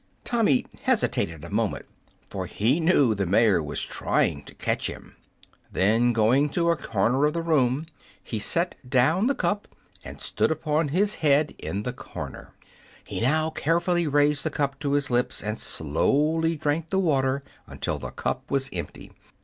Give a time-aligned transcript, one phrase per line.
[0.23, 1.85] Tommy hesitated a moment,
[2.27, 5.15] for he knew the mayor was trying to catch him;
[5.71, 7.85] then, going to a corner of the room,
[8.23, 9.67] he set down the cup
[10.03, 12.51] and stood upon his head in the corner.
[13.03, 17.99] He now carefully raised the cup to his lips and slowly drank the water until
[17.99, 19.11] the cup was empty.